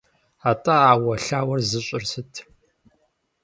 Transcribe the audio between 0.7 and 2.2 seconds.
а Ӏэуэлъауэр зыщӀыр